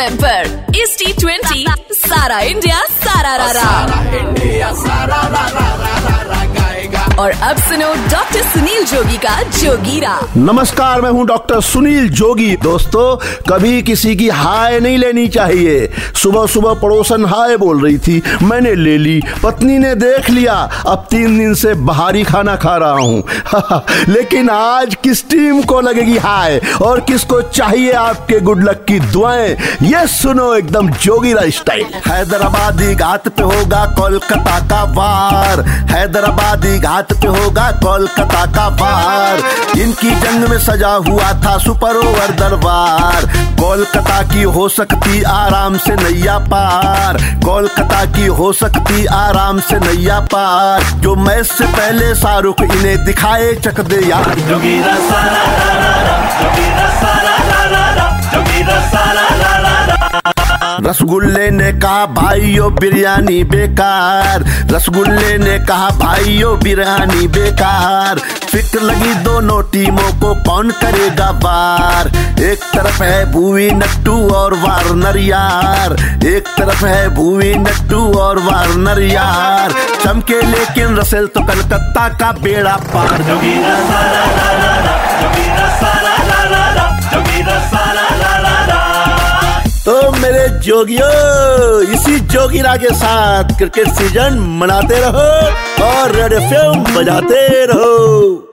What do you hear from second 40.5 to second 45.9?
सजा हुआ था सुपर ओवर दरबार। कोलकाता की हो सकती आराम